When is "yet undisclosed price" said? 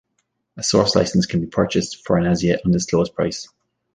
2.43-3.47